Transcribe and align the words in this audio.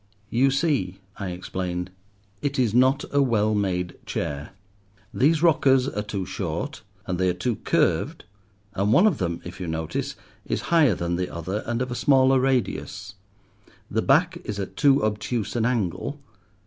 "You 0.31 0.49
see," 0.49 0.99
I 1.17 1.29
explained, 1.29 1.91
"it 2.41 2.57
is 2.57 2.73
not 2.73 3.05
a 3.11 3.21
well 3.21 3.53
made 3.53 4.03
chair. 4.07 4.49
These 5.13 5.43
rockers 5.43 5.87
are 5.87 6.01
too 6.01 6.25
short, 6.25 6.81
and 7.05 7.19
they 7.19 7.29
are 7.29 7.35
too 7.35 7.57
curved, 7.57 8.23
and 8.73 8.91
one 8.91 9.05
of 9.05 9.19
them, 9.19 9.41
if 9.43 9.61
you 9.61 9.67
notice, 9.67 10.15
is 10.43 10.61
higher 10.73 10.95
than 10.95 11.17
the 11.17 11.29
other 11.31 11.61
and 11.67 11.83
of 11.83 11.91
a 11.91 11.95
smaller 11.95 12.39
radius; 12.39 13.13
the 13.91 14.01
back 14.01 14.39
is 14.43 14.57
at 14.57 14.75
too 14.75 15.03
obtuse 15.05 15.55
an 15.55 15.67
angle. 15.67 16.19